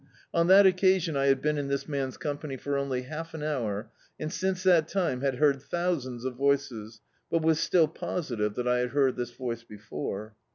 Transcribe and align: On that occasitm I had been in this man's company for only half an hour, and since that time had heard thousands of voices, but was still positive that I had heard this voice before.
On 0.33 0.47
that 0.47 0.65
occasitm 0.65 1.15
I 1.15 1.27
had 1.27 1.43
been 1.43 1.59
in 1.59 1.67
this 1.67 1.87
man's 1.87 2.17
company 2.17 2.57
for 2.57 2.75
only 2.75 3.03
half 3.03 3.35
an 3.35 3.43
hour, 3.43 3.91
and 4.19 4.33
since 4.33 4.63
that 4.63 4.87
time 4.87 5.21
had 5.21 5.35
heard 5.35 5.61
thousands 5.61 6.25
of 6.25 6.37
voices, 6.37 7.01
but 7.29 7.43
was 7.43 7.59
still 7.59 7.87
positive 7.87 8.55
that 8.55 8.67
I 8.67 8.79
had 8.79 8.89
heard 8.89 9.15
this 9.15 9.29
voice 9.29 9.63
before. 9.63 10.33